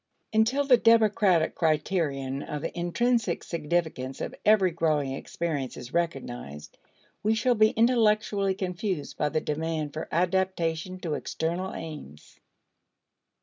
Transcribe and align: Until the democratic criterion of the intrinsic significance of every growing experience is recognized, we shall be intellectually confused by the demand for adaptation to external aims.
Until 0.33 0.63
the 0.63 0.77
democratic 0.77 1.53
criterion 1.53 2.41
of 2.41 2.63
the 2.63 2.75
intrinsic 2.75 3.43
significance 3.43 4.19
of 4.19 4.33
every 4.43 4.71
growing 4.71 5.11
experience 5.11 5.77
is 5.77 5.93
recognized, 5.93 6.79
we 7.21 7.35
shall 7.35 7.53
be 7.53 7.69
intellectually 7.69 8.55
confused 8.55 9.15
by 9.15 9.29
the 9.29 9.41
demand 9.41 9.93
for 9.93 10.09
adaptation 10.11 10.99
to 11.01 11.13
external 11.13 11.75
aims. 11.75 12.39